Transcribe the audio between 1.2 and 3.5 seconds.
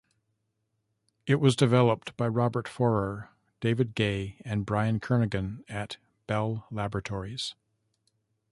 It was developed by Robert Fourer,